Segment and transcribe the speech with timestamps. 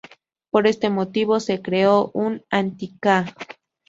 [0.49, 3.35] Por este motivo, se creó un "anti-K'".